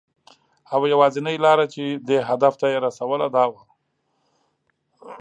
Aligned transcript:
او 0.73 0.79
یوازېنۍ 0.93 1.35
لاره 1.45 1.65
چې 1.73 1.83
دې 2.07 2.17
هدف 2.29 2.53
ته 2.61 2.65
یې 2.73 2.77
رسوله، 2.87 3.27
دا 3.35 3.43
وه. 3.51 3.61